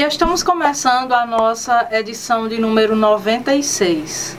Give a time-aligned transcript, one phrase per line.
[0.00, 4.34] E estamos começando a nossa edição de número 96.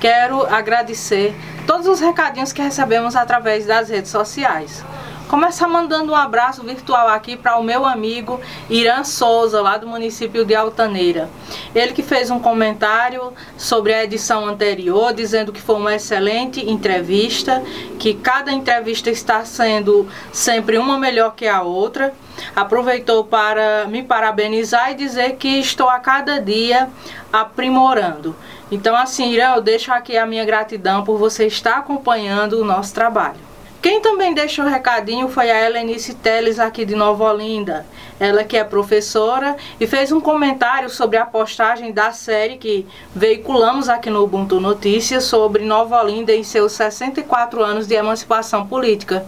[0.00, 1.34] Quero agradecer
[1.66, 4.82] todos os recadinhos que recebemos através das redes sociais.
[5.28, 8.38] Começar mandando um abraço virtual aqui para o meu amigo
[8.68, 11.30] Irã Souza, lá do município de Altaneira.
[11.74, 17.62] Ele que fez um comentário sobre a edição anterior, dizendo que foi uma excelente entrevista,
[17.98, 22.14] que cada entrevista está sendo sempre uma melhor que a outra.
[22.54, 26.90] Aproveitou para me parabenizar e dizer que estou a cada dia
[27.32, 28.36] aprimorando.
[28.70, 32.92] Então, assim, Irã, eu deixo aqui a minha gratidão por você estar acompanhando o nosso
[32.92, 33.53] trabalho.
[33.84, 37.84] Quem também deixou o recadinho foi a Helenice Teles aqui de Nova Olinda.
[38.18, 43.90] Ela que é professora e fez um comentário sobre a postagem da série que veiculamos
[43.90, 49.26] aqui no Ubuntu Notícias sobre Nova Olinda em seus 64 anos de emancipação política.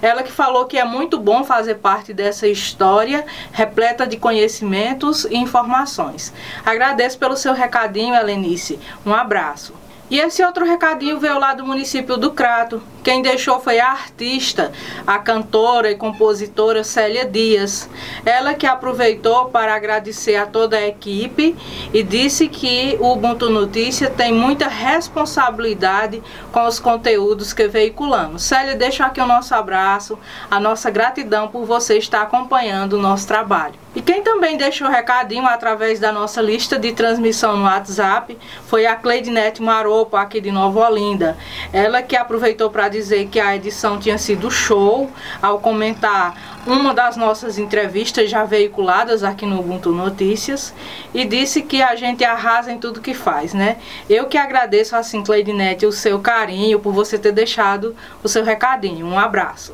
[0.00, 5.36] Ela que falou que é muito bom fazer parte dessa história repleta de conhecimentos e
[5.36, 6.32] informações.
[6.64, 8.78] Agradeço pelo seu recadinho, Helenice.
[9.04, 9.74] Um abraço.
[10.10, 12.80] E esse outro recadinho veio lá do município do Crato.
[13.08, 14.70] Quem deixou foi a artista,
[15.06, 17.88] a cantora e compositora Célia Dias.
[18.22, 21.56] Ela que aproveitou para agradecer a toda a equipe
[21.90, 28.42] e disse que o Ubuntu Notícia tem muita responsabilidade com os conteúdos que veiculamos.
[28.42, 30.18] Célia, deixo aqui o nosso abraço,
[30.50, 33.76] a nossa gratidão por você estar acompanhando o nosso trabalho.
[33.96, 38.94] E quem também deixou recadinho através da nossa lista de transmissão no WhatsApp foi a
[38.94, 41.36] Cleidinete Maropo, aqui de Nova Olinda.
[41.72, 45.10] Ela que aproveitou para dizer que a edição tinha sido show,
[45.40, 50.74] ao comentar uma das nossas entrevistas já veiculadas aqui no Ubuntu Notícias
[51.14, 53.76] e disse que a gente arrasa em tudo que faz, né?
[54.10, 59.06] Eu que agradeço assim, Cleidinete, o seu carinho por você ter deixado o seu recadinho.
[59.06, 59.72] Um abraço.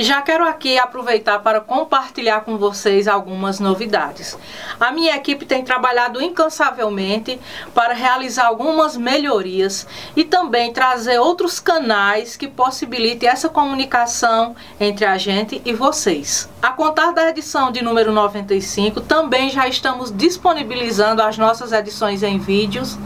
[0.00, 4.38] Já quero aqui aproveitar para compartilhar com vocês algumas novidades.
[4.78, 7.40] A minha equipe tem trabalhado incansavelmente
[7.74, 15.18] para realizar algumas melhorias e também trazer outros canais que possibilitem essa comunicação entre a
[15.18, 16.48] gente e vocês.
[16.62, 22.38] A contar da edição de número 95, também já estamos disponibilizando as nossas edições em
[22.38, 22.96] vídeos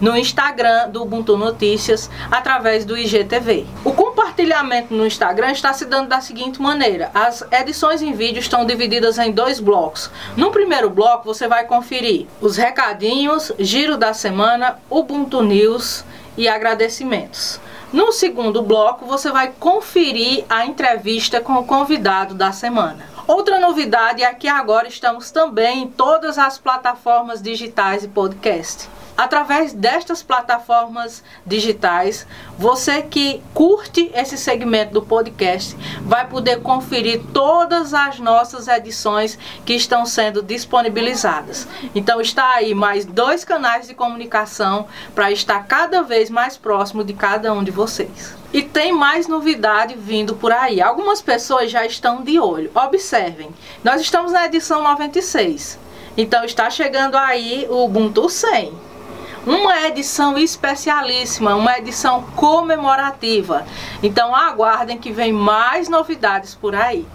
[0.00, 3.66] no Instagram do Ubuntu Notícias através do IGTV.
[3.84, 8.66] O compartilhamento no Instagram está se dando da seguinte maneira: as edições em vídeo estão
[8.66, 10.10] divididas em dois blocos.
[10.36, 16.04] No primeiro bloco você vai conferir os recadinhos, giro da semana, Ubuntu News
[16.36, 17.60] e agradecimentos.
[17.92, 23.08] No segundo bloco você vai conferir a entrevista com o convidado da semana.
[23.24, 28.88] Outra novidade é que agora estamos também em todas as plataformas digitais e podcast.
[29.18, 32.24] Através destas plataformas digitais,
[32.56, 39.36] você que curte esse segmento do podcast vai poder conferir todas as nossas edições
[39.66, 41.66] que estão sendo disponibilizadas.
[41.96, 44.86] Então está aí mais dois canais de comunicação
[45.16, 48.36] para estar cada vez mais próximo de cada um de vocês.
[48.52, 50.80] E tem mais novidade vindo por aí.
[50.80, 52.70] Algumas pessoas já estão de olho.
[52.72, 53.50] Observem,
[53.82, 55.76] nós estamos na edição 96.
[56.16, 58.86] Então está chegando aí o Ubuntu 100
[59.48, 63.64] uma edição especialíssima, uma edição comemorativa.
[64.02, 67.06] Então aguardem que vem mais novidades por aí.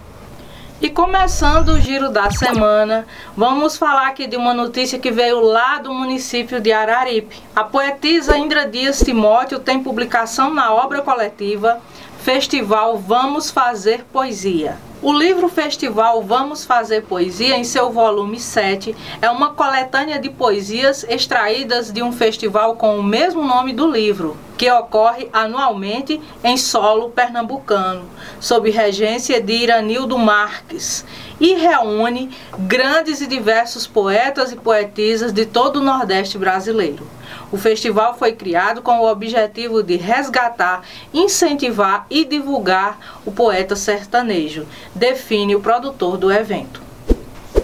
[0.80, 3.06] E começando o giro da semana,
[3.36, 7.40] vamos falar aqui de uma notícia que veio lá do município de Araripe.
[7.54, 11.80] A poetisa Indra Dias Timóteo tem publicação na obra coletiva
[12.18, 14.76] Festival Vamos Fazer Poesia.
[15.04, 21.04] O livro Festival Vamos Fazer Poesia, em seu volume 7, é uma coletânea de poesias
[21.06, 27.10] extraídas de um festival com o mesmo nome do livro, que ocorre anualmente em solo
[27.10, 28.08] pernambucano,
[28.40, 31.04] sob regência de Iranildo Marques,
[31.38, 37.06] e reúne grandes e diversos poetas e poetisas de todo o Nordeste brasileiro.
[37.50, 40.82] O festival foi criado com o objetivo de resgatar,
[41.12, 46.82] incentivar e divulgar o poeta sertanejo, define o produtor do evento.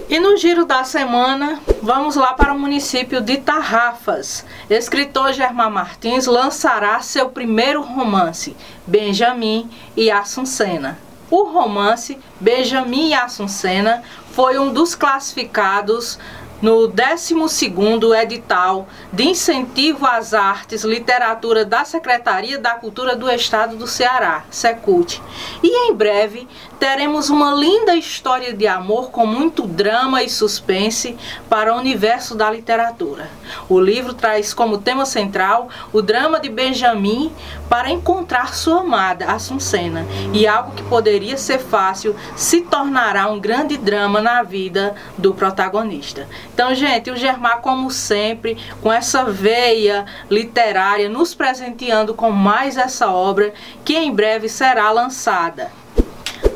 [0.09, 4.45] E no giro da semana, vamos lá para o município de Tarrafas.
[4.69, 10.99] Escritor Germán Martins lançará seu primeiro romance, Benjamin e Assuncena.
[11.31, 14.03] O romance Benjamin e Assuncena
[14.33, 16.19] foi um dos classificados
[16.61, 23.87] no 12º edital de incentivo às artes, literatura da Secretaria da Cultura do Estado do
[23.87, 25.23] Ceará, Secult.
[25.63, 26.47] E em breve
[26.79, 31.17] teremos uma linda história de amor com muito drama e suspense
[31.49, 33.31] para o universo da literatura.
[33.69, 37.33] O livro traz como tema central o drama de Benjamin
[37.69, 43.77] para encontrar sua amada, Assuncena, e algo que poderia ser fácil se tornará um grande
[43.77, 46.27] drama na vida do protagonista.
[46.53, 53.11] Então, gente, o Germar, como sempre, com essa veia literária, nos presenteando com mais essa
[53.11, 53.53] obra
[53.85, 55.71] que em breve será lançada.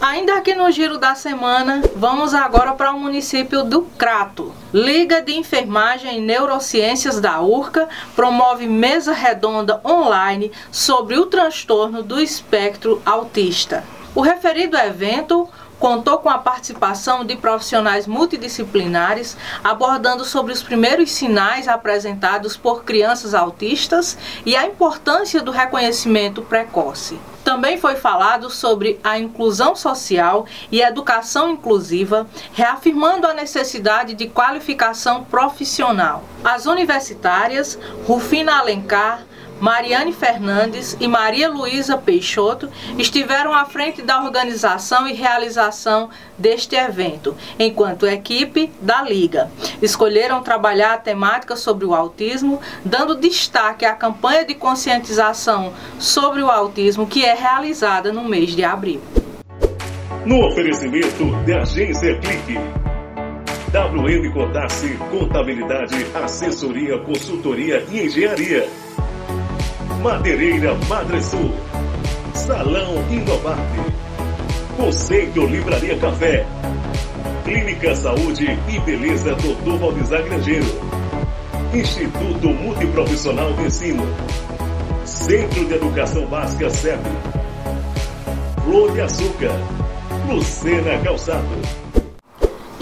[0.00, 4.52] Ainda aqui no giro da semana, vamos agora para o município do Crato.
[4.72, 12.20] Liga de Enfermagem e Neurociências da URCA promove mesa redonda online sobre o transtorno do
[12.20, 13.82] espectro autista.
[14.14, 15.48] O referido evento
[15.84, 23.34] contou com a participação de profissionais multidisciplinares abordando sobre os primeiros sinais apresentados por crianças
[23.34, 24.16] autistas
[24.46, 27.20] e a importância do reconhecimento precoce.
[27.44, 35.22] Também foi falado sobre a inclusão social e educação inclusiva, reafirmando a necessidade de qualificação
[35.24, 36.24] profissional.
[36.42, 39.22] As universitárias Rufina Alencar,
[39.60, 42.68] Mariane Fernandes e Maria Luísa Peixoto
[42.98, 49.50] estiveram à frente da organização e realização deste evento, enquanto equipe da Liga.
[49.80, 56.50] Escolheram trabalhar a temática sobre o autismo, dando destaque à campanha de conscientização sobre o
[56.50, 59.00] autismo que é realizada no mês de abril.
[60.26, 62.58] No oferecimento de Agência Clique.
[63.74, 68.68] WM Contasse Contabilidade, Assessoria, Consultoria e Engenharia.
[70.02, 71.52] Madeireira Madresul.
[72.34, 73.80] Salão Inovarte.
[74.76, 76.46] Conceito Livraria Café.
[77.44, 79.78] Clínica Saúde e Beleza Dr.
[79.78, 80.66] Valdizar Grangeiro.
[81.72, 84.06] Instituto Multiprofissional de Ensino.
[85.04, 87.00] Centro de Educação Básica SEB.
[88.64, 89.52] Flor de Açúcar.
[90.28, 91.83] Lucena Calçado.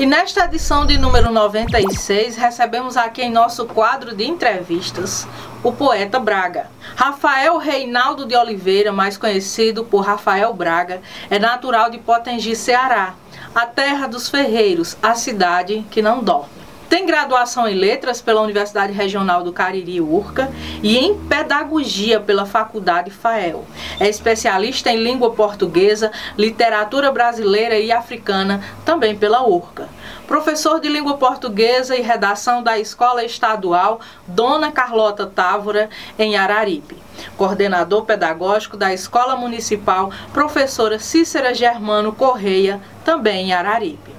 [0.03, 5.29] E nesta edição de número 96, recebemos aqui em nosso quadro de entrevistas
[5.63, 6.69] o poeta Braga.
[6.97, 11.01] Rafael Reinaldo de Oliveira, mais conhecido por Rafael Braga,
[11.31, 13.15] é natural de Potengi, Ceará,
[13.55, 16.62] a terra dos ferreiros, a cidade que não dorme.
[16.93, 20.53] Tem graduação em Letras pela Universidade Regional do Cariri, URCA,
[20.83, 23.65] e em Pedagogia pela Faculdade FAEL.
[23.99, 29.89] É especialista em língua portuguesa, literatura brasileira e africana, também pela URCA.
[30.27, 35.89] Professor de língua portuguesa e redação da Escola Estadual Dona Carlota Távora,
[36.19, 36.99] em Araripe.
[37.39, 44.13] Coordenador pedagógico da Escola Municipal Professora Cícera Germano Correia, também em Araripe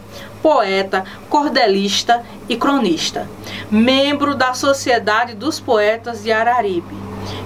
[0.43, 3.29] poeta, cordelista e cronista,
[3.71, 6.93] membro da Sociedade dos Poetas de Araripe,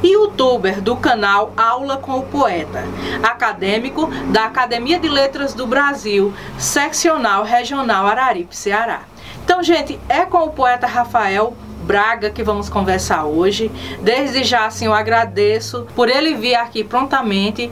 [0.02, 2.84] youtuber do canal Aula com o Poeta,
[3.22, 9.02] acadêmico da Academia de Letras do Brasil, seccional regional Araripe, Ceará.
[9.46, 13.72] Então, gente, é com o poeta Rafael Braga que vamos conversar hoje.
[14.02, 17.72] Desde já, assim, eu agradeço por ele vir aqui prontamente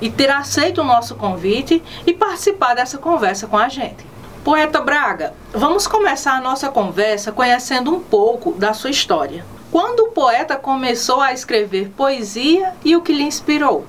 [0.00, 4.09] e ter aceito o nosso convite e participar dessa conversa com a gente.
[4.42, 9.44] Poeta Braga, vamos começar a nossa conversa conhecendo um pouco da sua história.
[9.70, 13.84] Quando o poeta começou a escrever poesia e o que lhe inspirou?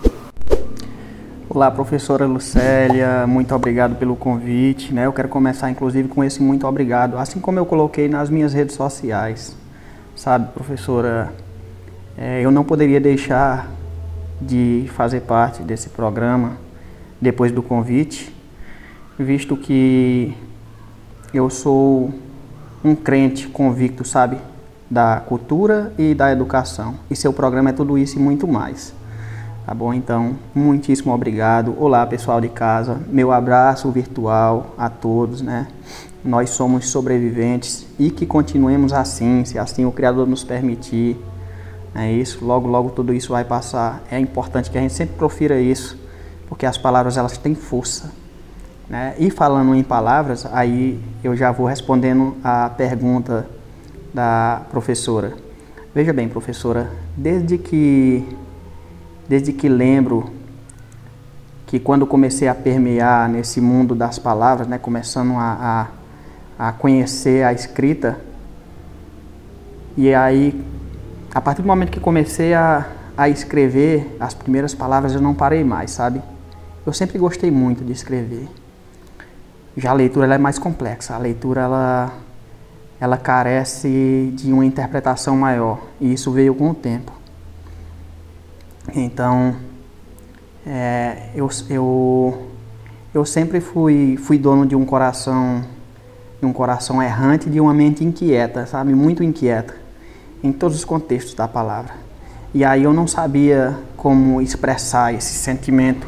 [1.49, 4.93] Olá, professora Lucélia, muito obrigado pelo convite.
[4.93, 5.05] Né?
[5.05, 8.75] Eu quero começar, inclusive, com esse muito obrigado, assim como eu coloquei nas minhas redes
[8.75, 9.55] sociais.
[10.17, 11.33] Sabe, professora,
[12.17, 13.69] é, eu não poderia deixar
[14.41, 16.57] de fazer parte desse programa
[17.21, 18.40] depois do convite
[19.23, 20.35] visto que
[21.33, 22.13] eu sou
[22.83, 24.37] um crente convicto, sabe,
[24.89, 26.95] da cultura e da educação.
[27.09, 28.93] E seu programa é tudo isso e muito mais.
[29.65, 29.93] Tá bom?
[29.93, 31.75] Então, muitíssimo obrigado.
[31.79, 32.99] Olá, pessoal de casa.
[33.07, 35.67] Meu abraço virtual a todos, né?
[36.25, 41.17] Nós somos sobreviventes e que continuemos assim, se assim o Criador nos permitir.
[41.95, 42.43] É isso.
[42.43, 44.03] Logo, logo tudo isso vai passar.
[44.11, 45.97] É importante que a gente sempre profira isso,
[46.49, 48.11] porque as palavras elas têm força.
[48.91, 49.15] Né?
[49.17, 53.47] E falando em palavras, aí eu já vou respondendo a pergunta
[54.13, 55.33] da professora.
[55.95, 58.27] Veja bem, professora, desde que
[59.29, 60.29] desde que lembro
[61.65, 65.87] que quando comecei a permear nesse mundo das palavras, né, começando a,
[66.59, 68.19] a, a conhecer a escrita,
[69.95, 70.61] e aí,
[71.33, 75.63] a partir do momento que comecei a, a escrever as primeiras palavras, eu não parei
[75.63, 76.21] mais, sabe?
[76.85, 78.49] Eu sempre gostei muito de escrever.
[79.75, 81.15] Já a leitura é mais complexa.
[81.15, 82.13] A leitura ela,
[82.99, 87.13] ela carece de uma interpretação maior e isso veio com o tempo.
[88.93, 89.55] Então,
[90.65, 92.47] é, eu, eu,
[93.13, 95.63] eu sempre fui, fui dono de um coração,
[96.39, 99.75] de um coração errante, de uma mente inquieta, sabe, muito inquieta,
[100.43, 101.93] em todos os contextos da palavra.
[102.53, 106.05] E aí eu não sabia como expressar esse sentimento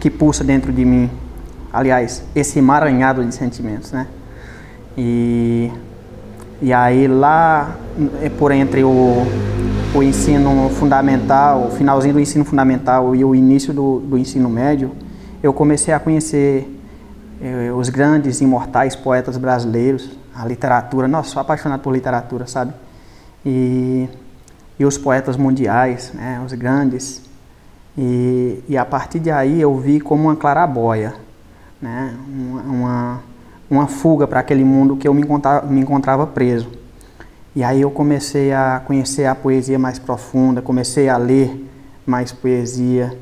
[0.00, 1.08] que pulsa dentro de mim.
[1.74, 4.06] Aliás, esse emaranhado de sentimentos, né?
[4.96, 5.72] E,
[6.62, 7.76] e aí lá
[8.22, 9.26] é por entre o,
[9.92, 14.92] o ensino fundamental, o finalzinho do ensino fundamental e o início do, do ensino médio,
[15.42, 16.80] eu comecei a conhecer
[17.42, 21.08] eh, os grandes imortais poetas brasileiros, a literatura.
[21.08, 22.72] Nossa, sou apaixonado por literatura, sabe?
[23.44, 24.08] E,
[24.78, 27.20] e os poetas mundiais, né, os grandes.
[27.98, 31.23] E, e a partir de aí eu vi como uma clarabóia,
[31.84, 33.22] né, uma,
[33.68, 36.70] uma fuga para aquele mundo que eu me encontrava, me encontrava preso.
[37.54, 41.70] E aí eu comecei a conhecer a poesia mais profunda, comecei a ler
[42.06, 43.14] mais poesia,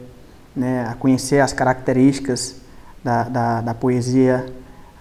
[0.55, 2.57] né, a conhecer as características
[3.03, 4.47] da, da, da poesia,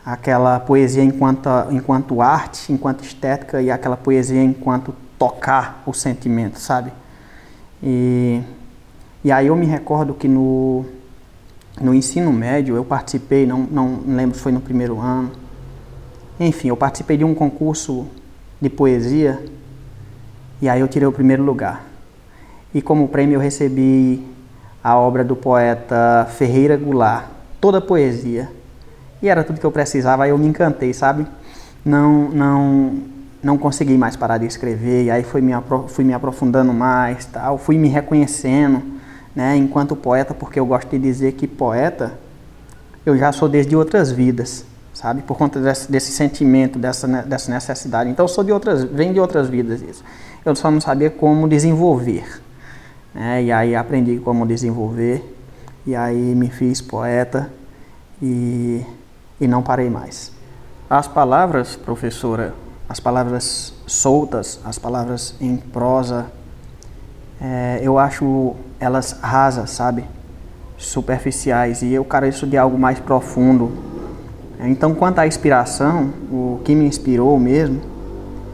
[0.04, 6.92] aquela poesia enquanto, enquanto arte, enquanto estética e aquela poesia enquanto tocar o sentimento, sabe?
[7.84, 8.42] E,
[9.24, 10.84] e aí eu me recordo que no,
[11.80, 15.32] no ensino médio eu participei, não, não lembro se foi no primeiro ano.
[16.40, 18.08] Enfim, eu participei de um concurso
[18.60, 19.44] de poesia
[20.62, 21.86] e aí eu tirei o primeiro lugar.
[22.74, 24.26] E como prêmio eu recebi
[24.84, 27.26] a obra do poeta Ferreira Goulart,
[27.60, 28.50] toda poesia.
[29.22, 31.28] E era tudo que eu precisava, aí eu me encantei, sabe?
[31.86, 33.00] Não, não,
[33.44, 35.52] não consegui mais parar de escrever, e aí fui me,
[35.88, 39.01] fui me aprofundando mais, tal, fui me reconhecendo
[39.36, 42.14] né, enquanto poeta, porque eu gosto de dizer que poeta
[43.06, 45.22] eu já sou desde outras vidas, sabe?
[45.22, 48.10] Por conta desse, desse sentimento, dessa, dessa necessidade.
[48.10, 50.04] Então sou de outras, vem de outras vidas isso.
[50.46, 52.42] Eu só não sabia como desenvolver,
[53.14, 53.44] né?
[53.44, 55.24] E aí aprendi como desenvolver,
[55.86, 57.52] e aí me fiz poeta
[58.22, 58.86] e,
[59.40, 60.32] e não parei mais.
[60.90, 62.54] As palavras, professora,
[62.88, 66.28] as palavras soltas, as palavras em prosa,
[67.40, 70.04] é, eu acho elas rasas, sabe?
[70.76, 71.84] Superficiais.
[71.84, 73.72] E eu careço de algo mais profundo.
[74.60, 77.80] Então, quanto à inspiração, o que me inspirou mesmo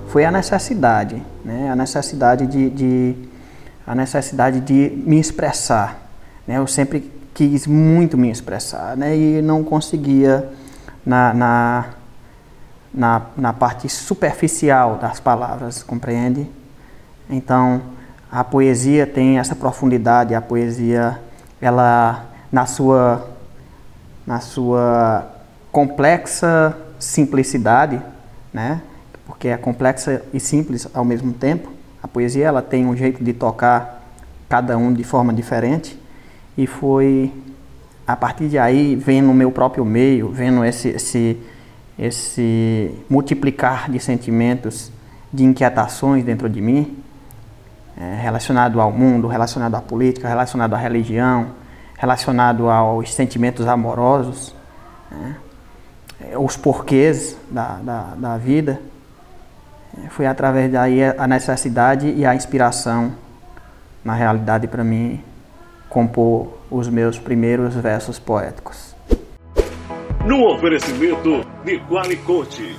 [0.10, 1.70] foi a necessidade, né?
[1.70, 3.16] A necessidade de, de
[3.86, 5.98] a necessidade de me expressar.
[6.46, 6.58] Né?
[6.58, 9.18] Eu sempre quis muito me expressar, né?
[9.18, 10.50] E não conseguia
[11.06, 11.86] na, na,
[12.94, 16.50] na, na parte superficial das palavras, compreende?
[17.30, 17.82] Então,
[18.32, 21.20] a poesia tem essa profundidade, a poesia
[21.62, 23.28] ela na sua
[24.26, 25.26] na sua
[25.72, 28.02] complexa simplicidade,
[28.54, 28.82] né?
[29.26, 31.72] Porque é complexa e simples ao mesmo tempo.
[32.04, 34.04] A poesia ela tem um jeito de tocar
[34.50, 35.98] cada um de forma diferente
[36.58, 37.32] e foi
[38.06, 41.38] a partir de aí, vendo o meu próprio meio, vendo esse, esse,
[42.00, 44.90] esse multiplicar de sentimentos,
[45.32, 46.98] de inquietações dentro de mim,
[48.00, 51.48] é, relacionado ao mundo, relacionado à política, relacionado à religião,
[51.98, 54.54] relacionado aos sentimentos amorosos,
[55.10, 55.36] né?
[56.20, 58.80] É, os porquês da, da, da vida.
[60.04, 63.14] É, foi através daí a necessidade e a inspiração,
[64.04, 65.24] na realidade, para mim,
[65.90, 68.96] compor os meus primeiros versos poéticos.
[70.26, 72.76] No oferecimento de Qualicote,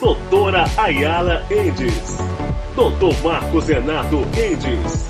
[0.00, 2.33] Doutora Ayala Endes.
[2.74, 3.22] Dr.
[3.22, 5.06] Marcos Renato Endes,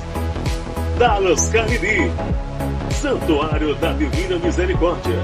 [0.99, 2.11] Dallas Cariri,
[2.91, 5.19] Santuário da Divina Misericórdia,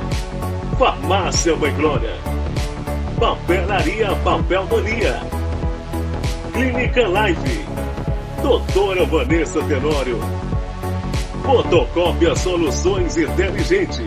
[0.78, 2.14] Farmácia Mãe Glória,
[3.18, 5.20] Papelaria Papel Mania,
[6.52, 7.64] Clínica Life,
[8.42, 10.18] Doutora Vanessa Tenório,
[11.44, 14.02] Fotocópia Soluções Inteligente.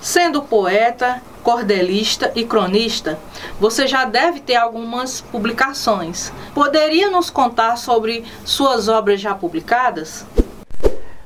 [0.00, 3.18] Sendo poeta, cordelista e cronista,
[3.60, 6.32] você já deve ter algumas publicações.
[6.54, 10.24] Poderia nos contar sobre suas obras já publicadas?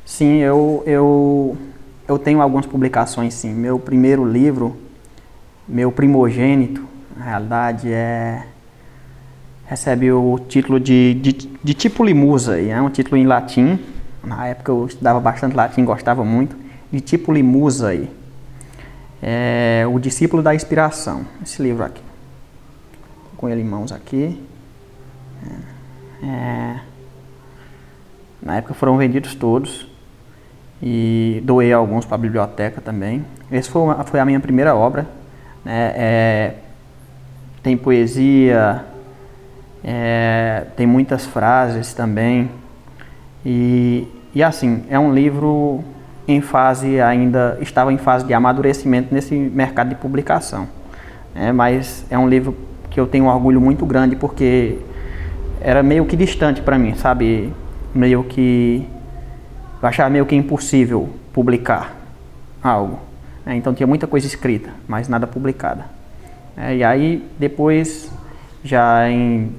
[0.04, 1.56] Sim, eu, eu,
[2.08, 3.52] eu tenho algumas publicações, sim.
[3.52, 4.76] Meu primeiro livro,
[5.68, 6.84] meu primogênito,
[7.16, 8.46] na realidade, é
[9.66, 13.78] recebe o título de, de, de tipo limusa, é um título em latim.
[14.22, 16.56] Na época eu estudava bastante latim, gostava muito.
[16.90, 17.94] De tipo limusa,
[19.22, 22.11] é O Discípulo da Inspiração, esse livro aqui
[23.42, 24.40] com ele em mãos aqui.
[26.22, 26.80] É, é,
[28.40, 29.88] na época foram vendidos todos
[30.80, 33.24] e doei alguns para a biblioteca também.
[33.50, 35.08] Essa foi, foi a minha primeira obra.
[35.64, 35.92] Né?
[35.96, 36.54] É,
[37.64, 38.84] tem poesia,
[39.84, 42.48] É, tem muitas frases também.
[43.44, 45.82] E, e assim, é um livro
[46.28, 50.68] em fase ainda, estava em fase de amadurecimento nesse mercado de publicação.
[51.34, 52.56] É, mas é um livro
[52.92, 54.78] que eu tenho um orgulho muito grande porque
[55.60, 57.52] era meio que distante para mim, sabe?
[57.94, 58.86] Meio que
[59.82, 61.96] eu achava meio que impossível publicar
[62.62, 63.00] algo.
[63.44, 65.86] É, então tinha muita coisa escrita, mas nada publicada.
[66.56, 68.12] É, e aí depois,
[68.62, 69.50] já em.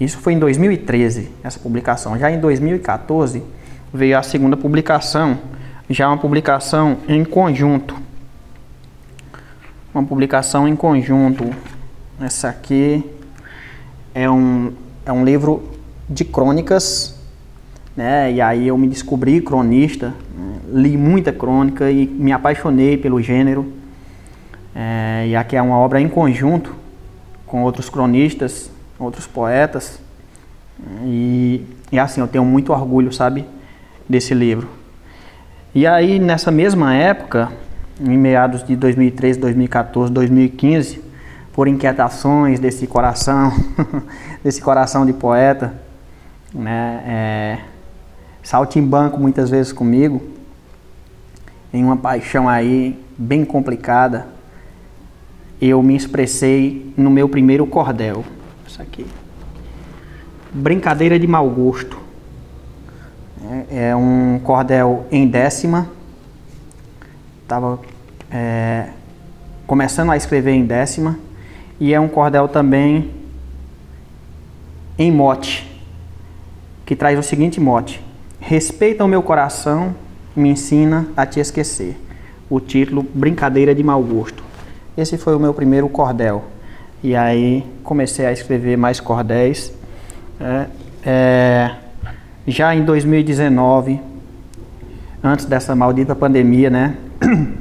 [0.00, 2.18] Isso foi em 2013, essa publicação.
[2.18, 3.42] Já em 2014
[3.92, 5.38] veio a segunda publicação,
[5.88, 7.96] já uma publicação em conjunto.
[9.92, 11.50] Uma publicação em conjunto.
[12.18, 13.04] Essa aqui
[14.14, 14.72] é um,
[15.04, 15.62] é um livro
[16.08, 17.14] de crônicas,
[17.94, 18.32] né?
[18.32, 20.14] E aí eu me descobri cronista,
[20.72, 23.70] li muita crônica e me apaixonei pelo gênero.
[24.74, 26.74] É, e aqui é uma obra em conjunto
[27.46, 30.00] com outros cronistas, outros poetas.
[31.04, 33.44] E, e assim, eu tenho muito orgulho, sabe,
[34.08, 34.70] desse livro.
[35.74, 37.52] E aí, nessa mesma época,
[38.00, 41.05] em meados de 2013, 2014, 2015,
[41.56, 43.50] por inquietações desse coração,
[44.44, 45.72] desse coração de poeta,
[46.52, 47.58] né, é,
[48.42, 50.22] saltimbanco muitas vezes comigo,
[51.72, 54.26] em uma paixão aí bem complicada,
[55.58, 58.22] eu me expressei no meu primeiro cordel.
[58.66, 59.06] Isso aqui.
[60.52, 61.98] Brincadeira de mau gosto.
[63.70, 65.88] É, é um cordel em décima.
[67.42, 67.80] Estava
[68.30, 68.90] é,
[69.66, 71.24] começando a escrever em décima.
[71.78, 73.10] E é um cordel também
[74.98, 75.70] em mote,
[76.86, 78.02] que traz o seguinte mote:
[78.40, 79.94] Respeita o meu coração,
[80.34, 82.00] me ensina a te esquecer.
[82.48, 84.42] O título Brincadeira de Mau Gosto.
[84.96, 86.44] Esse foi o meu primeiro cordel.
[87.02, 89.72] E aí comecei a escrever mais cordéis.
[90.40, 90.66] É,
[91.04, 91.74] é,
[92.46, 94.00] já em 2019,
[95.22, 96.96] antes dessa maldita pandemia, né?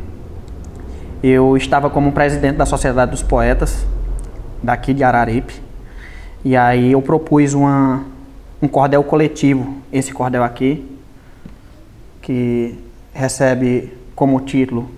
[1.24, 3.86] Eu estava como presidente da Sociedade dos Poetas
[4.66, 5.62] daqui de Araripe.
[6.44, 8.04] E aí eu propus uma,
[8.62, 10.86] um cordel coletivo, esse cordel aqui,
[12.22, 12.78] que
[13.14, 14.90] recebe como título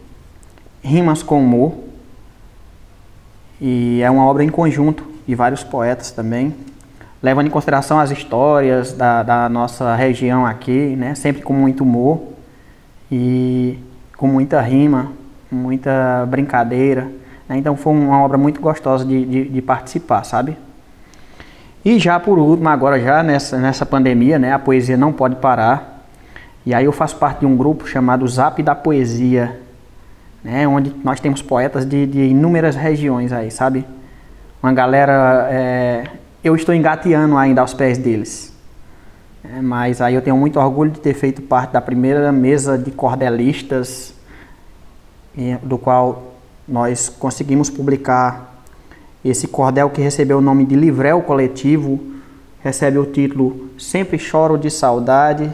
[0.81, 1.73] Rimas com Humor.
[3.59, 6.55] E é uma obra em conjunto de vários poetas também,
[7.21, 11.15] levando em consideração as histórias da, da nossa região aqui, né?
[11.15, 12.21] sempre com muito humor
[13.11, 13.77] e
[14.15, 15.11] com muita rima,
[15.51, 17.09] muita brincadeira.
[17.47, 17.57] Né?
[17.57, 20.57] Então foi uma obra muito gostosa de, de, de, participar, sabe?
[21.83, 24.53] E já por último, agora já nessa, nessa pandemia, né?
[24.53, 26.05] a poesia não pode parar.
[26.65, 29.57] E aí eu faço parte de um grupo chamado Zap da Poesia,
[30.43, 33.85] né, onde nós temos poetas de, de inúmeras regiões aí, sabe?
[34.61, 36.03] Uma galera, é,
[36.43, 38.53] eu estou engateando ainda aos pés deles.
[39.45, 42.91] É, mas aí eu tenho muito orgulho de ter feito parte da primeira mesa de
[42.91, 44.13] cordelistas,
[45.63, 46.26] do qual
[46.67, 48.63] nós conseguimos publicar
[49.23, 51.99] esse cordel que recebeu o nome de Livrel Coletivo,
[52.61, 55.53] recebe o título Sempre Choro de Saudade,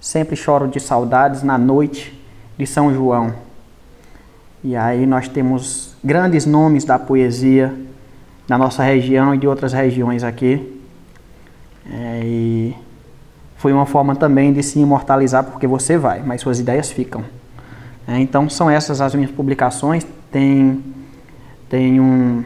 [0.00, 2.18] Sempre Choro de Saudades na Noite
[2.56, 3.32] de São João.
[4.62, 7.74] E aí nós temos grandes nomes da poesia
[8.48, 10.80] da nossa região e de outras regiões aqui.
[11.90, 12.76] É, e
[13.56, 17.24] foi uma forma também de se imortalizar, porque você vai, mas suas ideias ficam.
[18.06, 20.06] É, então são essas as minhas publicações.
[20.36, 20.84] Tem,
[21.66, 22.44] tem um,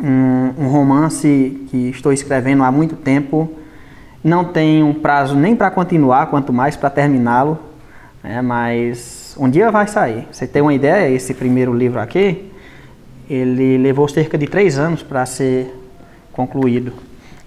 [0.00, 3.52] um, um romance que estou escrevendo há muito tempo.
[4.22, 7.58] Não tenho prazo nem para continuar, quanto mais para terminá-lo.
[8.22, 10.28] É, mas um dia vai sair.
[10.30, 11.12] Você tem uma ideia?
[11.12, 12.48] Esse primeiro livro aqui,
[13.28, 15.74] ele levou cerca de três anos para ser
[16.32, 16.92] concluído.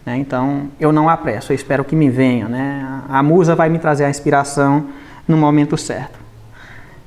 [0.06, 0.18] Né?
[0.18, 2.50] Então, eu não apresso, eu espero que me venha.
[2.50, 3.02] Né?
[3.08, 4.88] A musa vai me trazer a inspiração
[5.26, 6.20] no momento certo.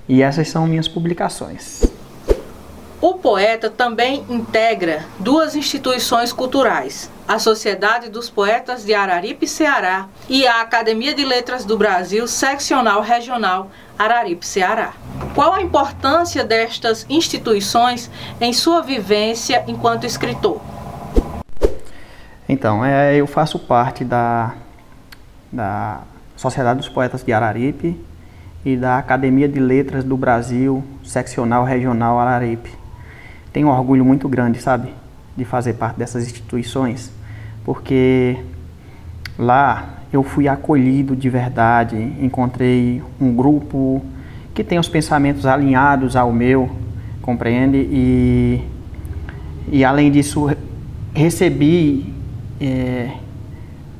[0.08, 1.92] E essas são minhas publicações.
[3.06, 10.46] O poeta também integra duas instituições culturais, a Sociedade dos Poetas de Araripe, Ceará e
[10.46, 14.94] a Academia de Letras do Brasil, seccional regional Araripe, Ceará.
[15.34, 20.62] Qual a importância destas instituições em sua vivência enquanto escritor?
[22.48, 24.54] Então, é, eu faço parte da,
[25.52, 26.00] da
[26.38, 28.02] Sociedade dos Poetas de Araripe
[28.64, 32.82] e da Academia de Letras do Brasil, seccional regional Araripe.
[33.54, 34.92] Tenho um orgulho muito grande, sabe,
[35.36, 37.12] de fazer parte dessas instituições,
[37.64, 38.36] porque
[39.38, 44.04] lá eu fui acolhido de verdade, encontrei um grupo
[44.52, 46.68] que tem os pensamentos alinhados ao meu,
[47.22, 47.76] compreende?
[47.76, 48.60] E,
[49.68, 50.50] e além disso,
[51.14, 52.12] recebi
[52.60, 53.12] é,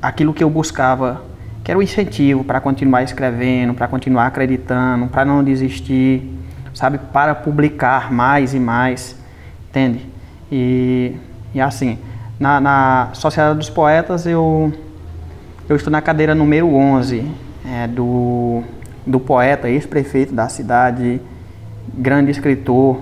[0.02, 1.22] aquilo que eu buscava,
[1.62, 6.28] que era o incentivo para continuar escrevendo, para continuar acreditando, para não desistir,
[6.74, 9.22] sabe, para publicar mais e mais,
[9.74, 10.06] entende?
[10.52, 11.16] E,
[11.52, 11.98] e assim,
[12.38, 14.72] na, na Sociedade dos Poetas eu,
[15.68, 17.28] eu estou na cadeira número 11
[17.66, 18.62] é, do,
[19.04, 21.20] do poeta, ex-prefeito da cidade,
[21.92, 23.00] grande escritor,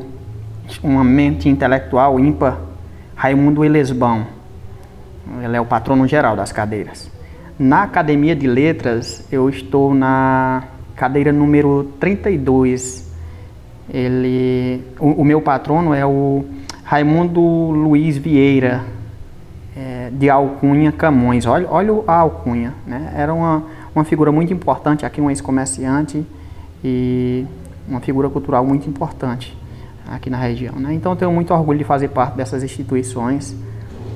[0.82, 2.58] uma mente intelectual ímpar,
[3.14, 4.26] Raimundo Elesbão.
[5.42, 7.10] Ele é o patrono geral das cadeiras.
[7.58, 10.64] Na Academia de Letras, eu estou na
[10.96, 13.11] cadeira número 32.
[13.88, 16.44] Ele, o, o meu patrono é o
[16.84, 18.84] Raimundo Luiz Vieira,
[19.76, 21.46] é, de Alcunha Camões.
[21.46, 23.12] Olha, olha a alcunha, né?
[23.16, 23.62] Era uma,
[23.94, 26.24] uma figura muito importante aqui, um ex-comerciante
[26.84, 27.46] e
[27.88, 29.56] uma figura cultural muito importante
[30.08, 30.74] aqui na região.
[30.76, 30.94] Né?
[30.94, 33.56] Então, tenho muito orgulho de fazer parte dessas instituições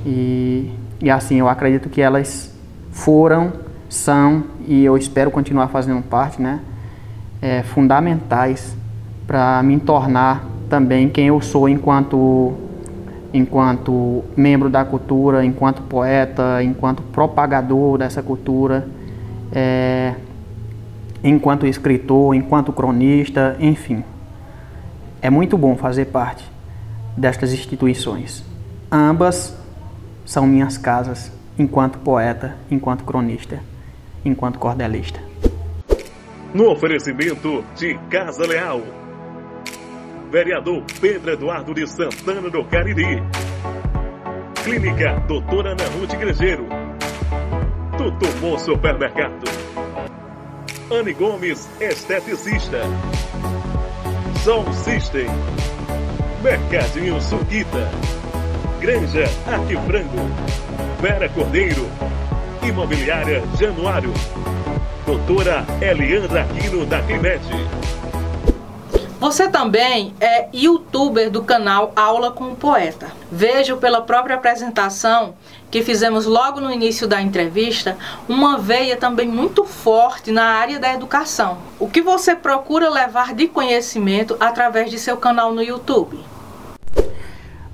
[0.04, 2.54] e, e assim, eu acredito que elas
[2.90, 3.52] foram,
[3.88, 6.60] são e eu espero continuar fazendo parte, né?
[7.40, 8.74] É, fundamentais
[9.26, 12.54] para me tornar também quem eu sou enquanto
[13.34, 18.88] enquanto membro da cultura, enquanto poeta, enquanto propagador dessa cultura,
[19.52, 20.14] é,
[21.22, 24.02] enquanto escritor, enquanto cronista, enfim.
[25.20, 26.50] É muito bom fazer parte
[27.16, 28.42] destas instituições.
[28.90, 29.54] Ambas
[30.24, 33.58] são minhas casas, enquanto poeta, enquanto cronista,
[34.24, 35.20] enquanto cordelista.
[36.54, 38.80] No oferecimento de Casa Leal
[40.30, 43.22] Vereador Pedro Eduardo de Santana do Cariri.
[44.64, 46.66] Clínica Doutora Ana Ruth Igrejeiro.
[47.96, 49.44] Tutupom Supermercado.
[50.90, 52.80] Anne Gomes, esteticista.
[54.42, 55.28] Sol System.
[56.42, 57.88] Mercadinho Suquita.
[58.80, 60.28] Granja Arquifrango.
[61.00, 61.88] Vera Cordeiro.
[62.62, 64.12] Imobiliária Januário.
[65.06, 67.85] Doutora Eliandra Aquino da Climete.
[69.18, 73.06] Você também é youtuber do canal Aula com o Poeta.
[73.32, 75.34] Vejo pela própria apresentação
[75.70, 77.96] que fizemos logo no início da entrevista
[78.28, 81.56] uma veia também muito forte na área da educação.
[81.80, 86.18] O que você procura levar de conhecimento através de seu canal no YouTube?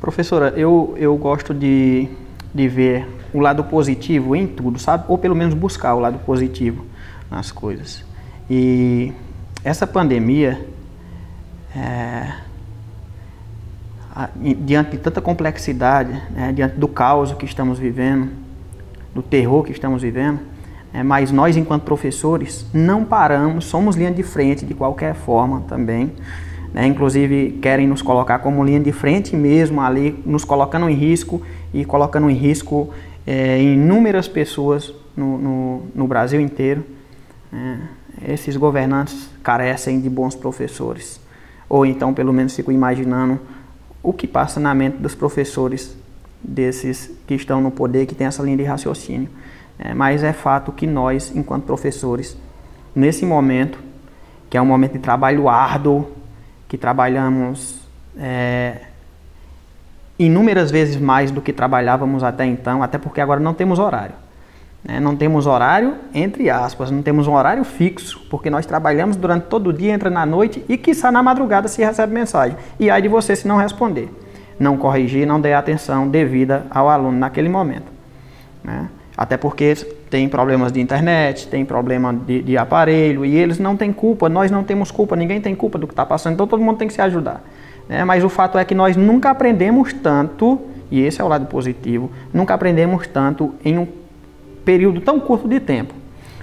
[0.01, 2.09] Professora, eu, eu gosto de,
[2.55, 5.07] de ver o lado positivo em tudo, sabe?
[5.09, 6.87] Ou pelo menos buscar o lado positivo
[7.29, 8.05] nas coisas.
[8.49, 9.13] E
[9.65, 10.65] essa pandemia
[11.77, 12.33] é,
[14.61, 18.31] diante de tanta complexidade, né, diante do caos que estamos vivendo,
[19.15, 20.41] do terror que estamos vivendo,
[20.93, 26.13] é, mas nós, enquanto professores, não paramos, somos linha de frente de qualquer forma também.
[26.75, 31.43] Né, inclusive, querem nos colocar como linha de frente mesmo ali, nos colocando em risco
[31.73, 32.91] e colocando em risco
[33.27, 36.85] é, inúmeras pessoas no, no, no Brasil inteiro.
[37.53, 41.22] É, esses governantes carecem de bons professores
[41.73, 43.41] ou então pelo menos fico imaginando
[44.03, 45.97] o que passa na mente dos professores
[46.45, 49.31] desses que estão no poder, que tem essa linha de raciocínio.
[49.79, 52.37] É, mas é fato que nós, enquanto professores,
[52.95, 53.79] nesse momento,
[54.51, 56.13] que é um momento de trabalho árduo,
[56.69, 57.81] que trabalhamos
[58.19, 58.83] é,
[60.19, 64.15] inúmeras vezes mais do que trabalhávamos até então, até porque agora não temos horário.
[64.85, 64.99] Né?
[64.99, 69.69] Não temos horário, entre aspas, não temos um horário fixo, porque nós trabalhamos durante todo
[69.69, 72.57] o dia, entra na noite e, quiçá, na madrugada se recebe mensagem.
[72.79, 74.09] E aí de você se não responder,
[74.59, 77.93] não corrigir, não der atenção devida ao aluno naquele momento.
[78.63, 78.89] Né?
[79.17, 79.75] Até porque
[80.11, 84.51] tem problemas de internet, tem problema de, de, aparelho, e eles não têm culpa, nós
[84.51, 86.95] não temos culpa, ninguém tem culpa do que está passando, então todo mundo tem que
[86.95, 87.43] se ajudar.
[87.89, 88.05] Né?
[88.05, 92.11] Mas o fato é que nós nunca aprendemos tanto, e esse é o lado positivo,
[92.33, 93.87] nunca aprendemos tanto em um
[94.65, 95.95] período tão curto de tempo.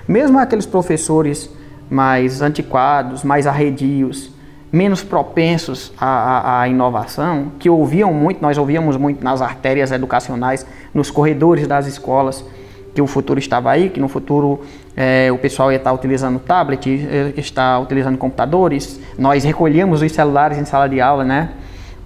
[0.07, 1.49] Mesmo aqueles professores
[1.89, 4.31] mais antiquados, mais arredios,
[4.71, 10.65] menos propensos à, à, à, inovação, que ouviam muito, nós ouvíamos muito nas artérias educacionais,
[10.93, 12.45] nos corredores das escolas,
[12.93, 14.61] que o futuro estava aí, que no futuro
[14.95, 20.57] é, o pessoal ia estar utilizando tablet, eh, está utilizando computadores, nós recolhíamos os celulares
[20.57, 21.51] em sala de aula, né?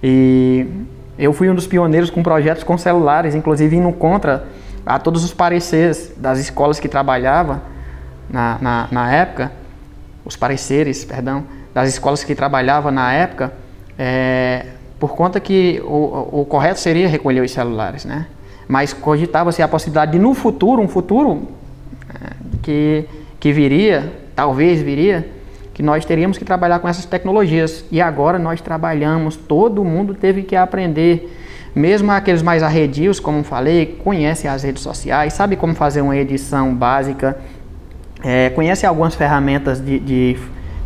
[0.02, 0.66] E
[1.18, 4.44] eu fui um dos pioneiros com projetos com celulares, inclusive indo contra
[4.86, 7.62] a todos os pareceres das escolas que trabalhava
[8.28, 9.52] na, na, na época,
[10.24, 13.52] os pareceres, perdão, das escolas que trabalhava na época,
[13.98, 14.66] é,
[14.98, 18.26] por conta que o, o correto seria recolher os celulares, né?
[18.66, 21.48] Mas cogitava-se a possibilidade de no futuro, um futuro
[22.08, 22.30] é,
[22.62, 23.04] que,
[23.38, 25.28] que viria, talvez viria,
[25.74, 27.84] que nós teríamos que trabalhar com essas tecnologias.
[27.90, 31.43] E agora nós trabalhamos, todo mundo teve que aprender
[31.74, 36.72] Mesmo aqueles mais arredios, como falei, conhecem as redes sociais, sabe como fazer uma edição
[36.72, 37.36] básica,
[38.22, 40.36] é, conhece algumas ferramentas de, de,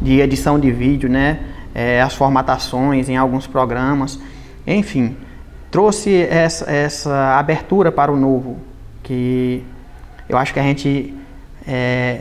[0.01, 1.41] de, edição de vídeo, né?
[1.75, 4.19] É, as formatações em alguns programas,
[4.67, 5.15] enfim,
[5.71, 8.57] trouxe essa, essa abertura para o novo,
[9.03, 9.63] que
[10.29, 11.15] eu acho que a gente
[11.67, 12.21] é,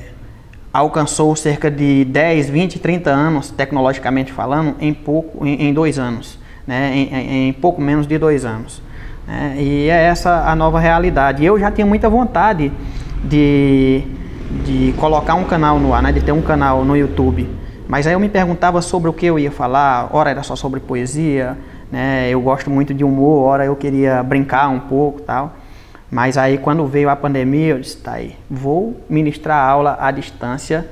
[0.73, 6.37] alcançou cerca de 10, 20, 30 anos, tecnologicamente falando, em, pouco, em, em dois anos,
[6.67, 6.91] né?
[6.93, 8.81] em, em, pouco menos de dois anos.
[9.25, 9.55] Né?
[9.57, 11.43] E é essa a nova realidade.
[11.43, 12.71] Eu já tinha muita vontade
[13.23, 14.03] de
[14.65, 17.49] de colocar um canal no ar, né, de ter um canal no YouTube.
[17.87, 20.79] Mas aí eu me perguntava sobre o que eu ia falar, ora era só sobre
[20.79, 21.57] poesia,
[21.91, 25.53] né, eu gosto muito de humor, ora eu queria brincar um pouco tal.
[26.09, 30.87] Mas aí quando veio a pandemia, eu disse, tá aí, vou ministrar aula à distância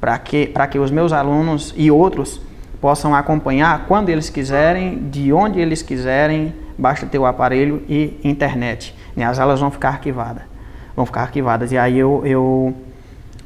[0.00, 2.40] para que, que os meus alunos e outros
[2.80, 8.94] possam acompanhar quando eles quiserem, de onde eles quiserem, basta ter o aparelho e internet.
[9.16, 10.42] Né, as aulas vão ficar arquivadas.
[10.94, 11.72] Vão ficar arquivadas.
[11.72, 12.74] E aí eu, eu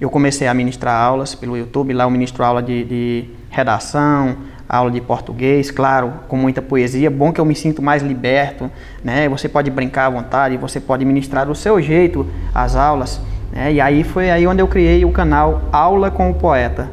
[0.02, 4.36] eu comecei a ministrar aulas pelo YouTube, lá eu ministro aula de, de redação,
[4.68, 7.08] aula de português, claro, com muita poesia.
[7.08, 8.68] Bom que eu me sinto mais liberto,
[9.04, 9.28] né?
[9.28, 13.20] Você pode brincar à vontade, você pode ministrar do seu jeito as aulas.
[13.52, 13.74] Né?
[13.74, 16.90] E aí foi aí onde eu criei o canal Aula com o Poeta.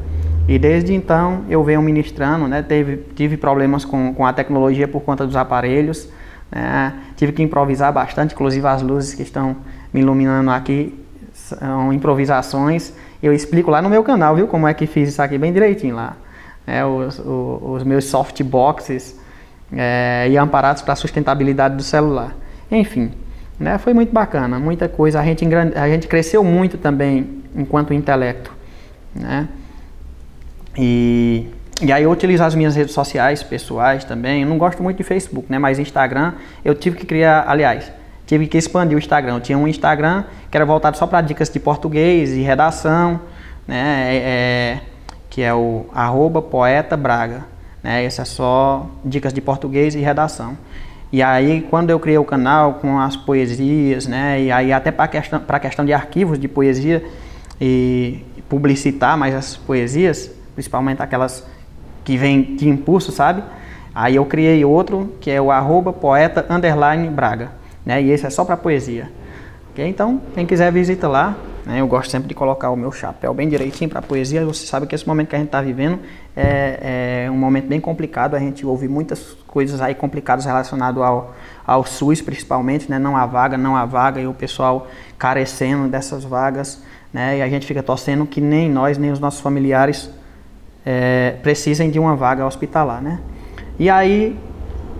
[0.49, 2.63] E desde então eu venho ministrando, né?
[2.63, 6.09] Teve, tive problemas com, com a tecnologia por conta dos aparelhos.
[6.51, 6.91] Né?
[7.15, 9.57] Tive que improvisar bastante, inclusive as luzes que estão
[9.93, 10.99] me iluminando aqui
[11.35, 12.91] são improvisações.
[13.21, 15.95] Eu explico lá no meu canal, viu, como é que fiz isso aqui bem direitinho
[15.95, 16.17] lá.
[16.65, 19.19] É, os, os, os meus softboxes
[19.71, 22.35] é, e amparados para a sustentabilidade do celular.
[22.71, 23.11] Enfim,
[23.59, 25.19] né, foi muito bacana, muita coisa.
[25.19, 28.51] A gente, a gente cresceu muito também enquanto intelecto.
[29.13, 29.47] Né?
[30.81, 31.45] E,
[31.81, 34.43] e aí eu utilizo as minhas redes sociais pessoais também.
[34.43, 35.59] Eu não gosto muito de Facebook, né?
[35.59, 37.91] Mas Instagram eu tive que criar, aliás,
[38.25, 39.35] tive que expandir o Instagram.
[39.35, 43.19] Eu tinha um Instagram que era voltado só para dicas de português e redação,
[43.67, 44.15] né?
[44.15, 44.81] É, é,
[45.29, 47.43] que é o arroba poeta Braga.
[47.83, 48.05] Né?
[48.05, 50.57] Esse é só dicas de português e redação.
[51.11, 54.41] E aí, quando eu criei o canal com as poesias, né?
[54.41, 57.03] E aí até para questão, a questão de arquivos de poesia
[57.59, 61.47] e publicitar mais as poesias, principalmente aquelas
[62.03, 63.41] que vêm de impulso, sabe?
[63.95, 67.51] Aí eu criei outro que é o arroba poeta underline Braga
[67.85, 68.01] né?
[68.01, 69.09] E esse é só para poesia.
[69.71, 69.87] Okay?
[69.87, 71.37] Então, quem quiser visita lá.
[71.65, 71.79] Né?
[71.79, 74.43] Eu gosto sempre de colocar o meu chapéu bem direitinho para poesia.
[74.45, 75.97] Você sabe que esse momento que a gente está vivendo
[76.35, 78.35] é, é, um momento bem complicado.
[78.35, 81.33] A gente ouve muitas coisas aí complicadas relacionadas ao,
[81.65, 82.99] ao SUS, principalmente, né?
[82.99, 87.37] Não há vaga, não há vaga e o pessoal carecendo dessas vagas, né?
[87.37, 90.11] E a gente fica torcendo que nem nós nem os nossos familiares
[90.85, 93.19] é, precisem de uma vaga hospitalar, né?
[93.77, 94.37] E aí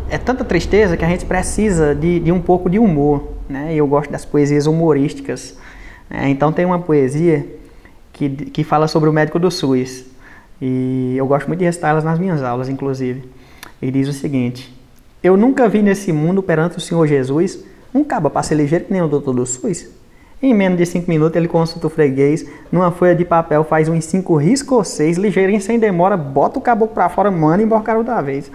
[0.09, 3.73] é tanta tristeza que a gente precisa de, de um pouco de humor, né?
[3.73, 5.57] Eu gosto das poesias humorísticas.
[6.09, 6.29] Né?
[6.29, 7.45] Então tem uma poesia
[8.11, 10.05] que, que fala sobre o médico do SUS.
[10.61, 13.23] E eu gosto muito de recitá-las nas minhas aulas, inclusive.
[13.81, 14.73] E diz o seguinte:
[15.23, 17.63] Eu nunca vi nesse mundo perante o Senhor Jesus
[17.93, 19.98] um cabo para ser ligeiro que nem o doutor do SUS.
[20.41, 24.05] Em menos de cinco minutos ele consulta o freguês, numa folha de papel faz uns
[24.05, 28.21] cinco riscos ou seis, ligeirinho sem demora, bota o caboclo para fora, manda embora da
[28.21, 28.49] vez.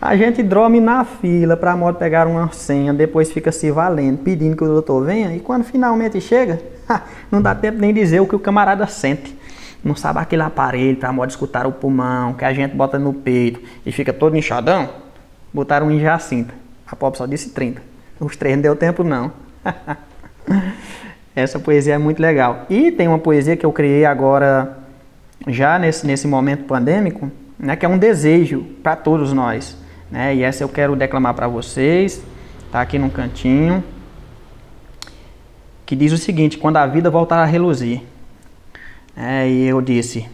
[0.00, 4.18] A gente dorme na fila para a moto pegar uma senha, depois fica se valendo,
[4.18, 6.60] pedindo que o doutor venha, e quando finalmente chega,
[7.28, 9.36] não dá tempo nem dizer o que o camarada sente.
[9.82, 13.12] Não sabe aquele aparelho para a moto escutar o pulmão, que a gente bota no
[13.12, 14.88] peito e fica todo inchadão?
[15.52, 16.54] Botaram um em Jacinta.
[16.86, 17.82] A pop só disse 30.
[18.20, 19.32] Os três não deu tempo não.
[21.36, 22.64] Essa poesia é muito legal.
[22.70, 24.78] E tem uma poesia que eu criei agora,
[25.46, 29.76] já nesse, nesse momento pandêmico, né, que é um desejo para todos nós.
[30.10, 30.34] Né?
[30.34, 32.22] E essa eu quero declamar para vocês,
[32.72, 33.84] tá aqui no cantinho,
[35.84, 38.00] que diz o seguinte: quando a vida voltar a reluzir.
[39.14, 40.26] É, e eu disse: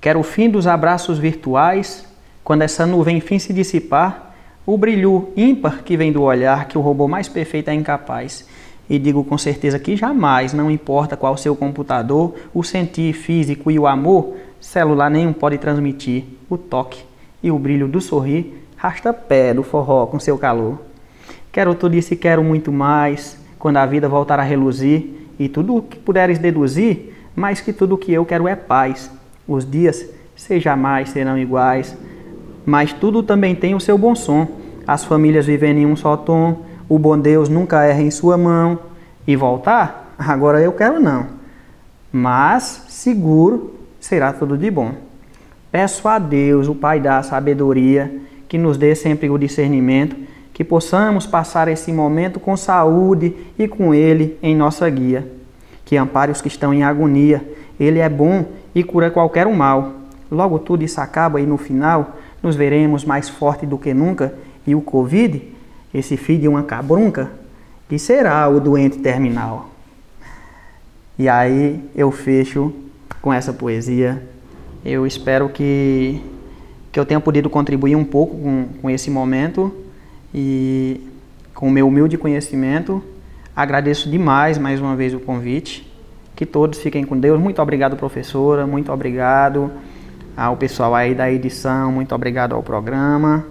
[0.00, 2.06] quero o fim dos abraços virtuais,
[2.42, 6.80] quando essa nuvem enfim se dissipar, o brilho ímpar que vem do olhar que o
[6.80, 8.46] robô mais perfeito é incapaz.
[8.88, 13.78] E digo com certeza que jamais, não importa qual seu computador, o sentir físico e
[13.78, 17.04] o amor, celular nenhum pode transmitir o toque
[17.42, 20.78] e o brilho do sorrir Rasta-pé do forró com seu calor.
[21.50, 25.06] Quero tudo isso e quero muito mais, quando a vida voltar a reluzir,
[25.38, 29.10] e tudo o que puderes deduzir, mais que tudo o que eu quero é paz.
[29.48, 31.96] Os dias, se jamais serão iguais,
[32.66, 34.46] mas tudo também tem o seu bom som.
[34.86, 38.78] As famílias vivem em um só tom, o bom Deus nunca erra em sua mão.
[39.26, 40.14] E voltar?
[40.18, 41.26] Agora eu quero não.
[42.12, 44.92] Mas, seguro, será tudo de bom.
[45.70, 50.16] Peço a Deus, o Pai da sabedoria, que nos dê sempre o discernimento,
[50.54, 55.30] que possamos passar esse momento com saúde e com Ele em nossa guia.
[55.84, 57.46] Que ampare os que estão em agonia.
[57.78, 59.92] Ele é bom e cura qualquer um mal.
[60.30, 64.34] Logo tudo isso acaba e no final nos veremos mais forte do que nunca
[64.66, 65.42] e o Covid,
[65.98, 67.30] esse filho de uma cabrunca,
[67.88, 69.70] que será o doente terminal.
[71.18, 72.72] E aí eu fecho
[73.22, 74.22] com essa poesia.
[74.84, 76.20] Eu espero que,
[76.92, 79.74] que eu tenha podido contribuir um pouco com, com esse momento
[80.34, 81.00] e
[81.54, 83.02] com o meu humilde conhecimento.
[83.54, 85.90] Agradeço demais mais uma vez o convite.
[86.34, 87.40] Que todos fiquem com Deus.
[87.40, 88.66] Muito obrigado, professora.
[88.66, 89.70] Muito obrigado
[90.36, 91.90] ao pessoal aí da edição.
[91.90, 93.46] Muito obrigado ao programa.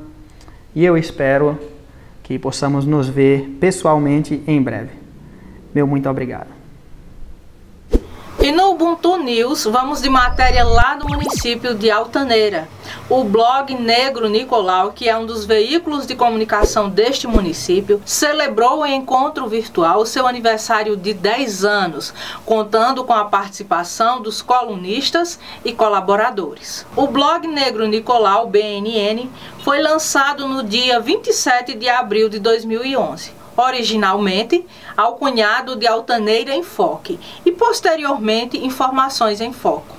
[0.76, 1.58] E eu espero
[2.26, 4.90] que possamos nos ver pessoalmente em breve.
[5.76, 6.65] Meu muito obrigado.
[8.76, 12.68] Ubuntu News, vamos de matéria lá do município de Altaneira.
[13.10, 18.98] O blog Negro Nicolau, que é um dos veículos de comunicação deste município, celebrou em
[18.98, 22.14] encontro virtual seu aniversário de 10 anos,
[22.46, 26.86] contando com a participação dos colunistas e colaboradores.
[26.98, 29.30] O blog Negro Nicolau, BNN,
[29.64, 34.66] foi lançado no dia 27 de abril de 2011 originalmente
[34.96, 39.96] alcunhado de Altaneira em Foque e posteriormente Informações em Foco.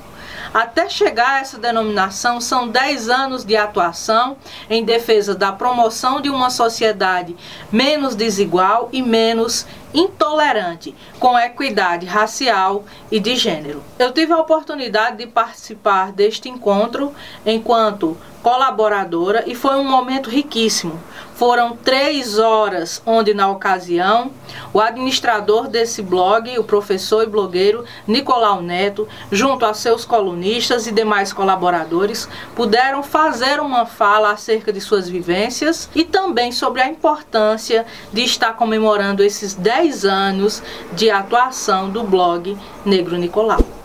[0.54, 4.38] Até chegar a essa denominação, são 10 anos de atuação
[4.70, 7.36] em defesa da promoção de uma sociedade
[7.70, 13.82] menos desigual e menos intolerante, com equidade racial e de gênero.
[13.98, 17.14] Eu tive a oportunidade de participar deste encontro
[17.44, 21.00] enquanto colaboradora e foi um momento riquíssimo.
[21.36, 24.30] Foram três horas, onde na ocasião
[24.72, 30.92] o administrador desse blog, o professor e blogueiro Nicolau Neto, junto a seus colunistas e
[30.92, 37.84] demais colaboradores, puderam fazer uma fala acerca de suas vivências e também sobre a importância
[38.10, 40.62] de estar comemorando esses 10 anos
[40.94, 43.75] de atuação do blog Negro Nicolau.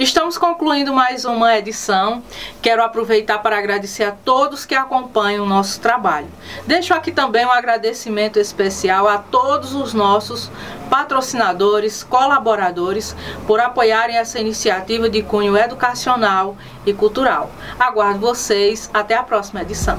[0.00, 2.22] Estamos concluindo mais uma edição.
[2.62, 6.26] Quero aproveitar para agradecer a todos que acompanham o nosso trabalho.
[6.66, 10.50] Deixo aqui também um agradecimento especial a todos os nossos
[10.88, 13.14] patrocinadores, colaboradores
[13.46, 17.50] por apoiarem essa iniciativa de cunho educacional e cultural.
[17.78, 18.88] Aguardo vocês.
[18.94, 19.98] Até a próxima edição.